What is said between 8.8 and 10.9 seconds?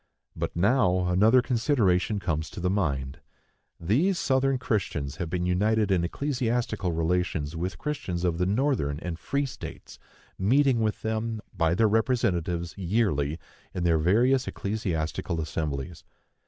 and free states, meeting